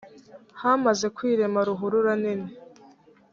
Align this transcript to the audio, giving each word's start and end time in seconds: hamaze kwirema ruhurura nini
hamaze 0.61 1.05
kwirema 1.15 1.59
ruhurura 1.67 2.13
nini 2.21 2.51